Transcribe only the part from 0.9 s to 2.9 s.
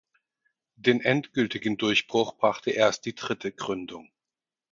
endgültigen Durchbruch brachte